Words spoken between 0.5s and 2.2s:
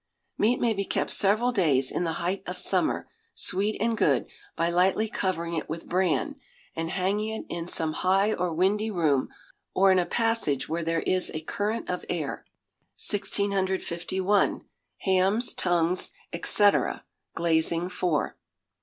may be kept several days in the